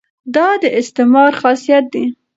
دا 0.35 0.47
د 0.61 0.63
استعمار 0.79 1.31
خاصیت 1.41 1.85
دی. 1.93 2.05